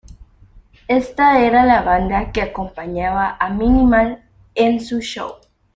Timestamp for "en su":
4.55-4.99